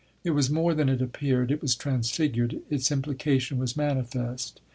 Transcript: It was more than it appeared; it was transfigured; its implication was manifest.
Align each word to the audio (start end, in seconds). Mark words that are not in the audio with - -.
It 0.23 0.31
was 0.31 0.49
more 0.49 0.73
than 0.73 0.89
it 0.89 0.99
appeared; 0.99 1.51
it 1.51 1.61
was 1.61 1.75
transfigured; 1.75 2.59
its 2.71 2.91
implication 2.91 3.59
was 3.59 3.77
manifest. 3.77 4.59